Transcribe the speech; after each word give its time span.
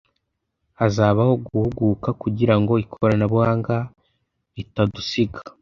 Hazabaho 0.79 1.33
guhuguka 1.45 2.09
kugira 2.21 2.53
ngo 2.59 2.73
ikoranabuhanga 2.85 3.75
ritadusiga. 4.55 5.39